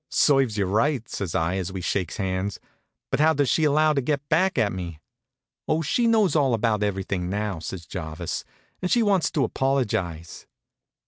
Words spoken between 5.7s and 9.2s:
she knows all about everything now," says Jarvis, "and she